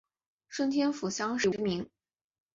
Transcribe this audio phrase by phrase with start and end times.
[0.49, 1.89] 顺天府乡试第五十名。